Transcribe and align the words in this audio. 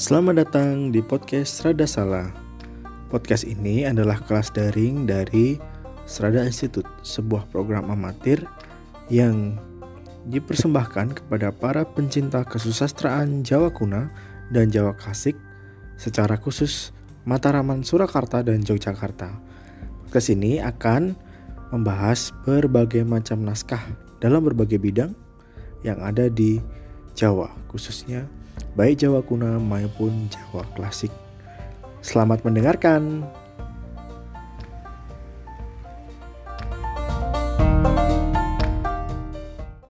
Selamat 0.00 0.40
datang 0.40 0.88
di 0.88 1.04
podcast 1.04 1.60
Serada 1.60 1.84
Salah. 1.84 2.32
Podcast 3.12 3.44
ini 3.44 3.84
adalah 3.84 4.16
kelas 4.24 4.48
daring 4.48 5.04
dari 5.04 5.60
Serada 6.08 6.40
Institute, 6.40 6.88
sebuah 7.04 7.44
program 7.52 7.92
amatir 7.92 8.48
yang 9.12 9.60
dipersembahkan 10.24 11.20
kepada 11.20 11.52
para 11.52 11.84
pencinta 11.84 12.48
kesusastraan 12.48 13.44
Jawa 13.44 13.68
kuno 13.76 14.08
dan 14.48 14.72
Jawa 14.72 14.96
klasik 14.96 15.36
secara 16.00 16.40
khusus 16.40 16.96
Mataraman, 17.28 17.84
Surakarta, 17.84 18.40
dan 18.40 18.64
Yogyakarta. 18.64 19.36
Podcast 20.08 20.32
ini 20.32 20.64
akan 20.64 21.12
membahas 21.76 22.32
berbagai 22.48 23.04
macam 23.04 23.44
naskah 23.44 23.84
dalam 24.16 24.48
berbagai 24.48 24.80
bidang 24.80 25.12
yang 25.84 26.00
ada 26.00 26.32
di 26.32 26.56
Jawa, 27.12 27.52
khususnya 27.68 28.39
baik 28.74 29.02
Jawa 29.02 29.20
kuno 29.22 29.58
maupun 29.58 30.28
Jawa 30.30 30.62
klasik. 30.76 31.10
Selamat 32.00 32.44
mendengarkan. 32.46 33.26